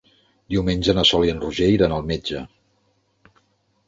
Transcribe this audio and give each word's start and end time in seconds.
Diumenge 0.53 0.95
na 0.99 1.03
Sol 1.09 1.25
i 1.27 1.29
en 1.33 1.41
Roger 1.43 1.67
iran 1.73 1.93
al 1.99 2.07
metge. 2.13 2.41